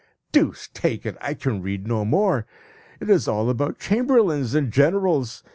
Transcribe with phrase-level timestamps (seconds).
[0.31, 1.15] Deuce take it!
[1.21, 2.47] I can read no more.
[2.99, 5.43] It is all about chamberlains and generals.